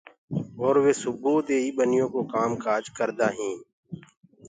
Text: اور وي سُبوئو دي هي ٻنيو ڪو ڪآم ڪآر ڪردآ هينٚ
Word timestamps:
اور 0.61 0.75
وي 0.83 0.93
سُبوئو 1.01 1.45
دي 1.47 1.55
هي 1.63 1.69
ٻنيو 1.77 2.05
ڪو 2.13 2.19
ڪآم 2.33 2.51
ڪآر 2.63 2.81
ڪردآ 2.97 3.27
هينٚ 3.37 3.59